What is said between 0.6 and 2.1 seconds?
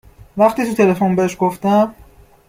تو تلفن بهش گفتم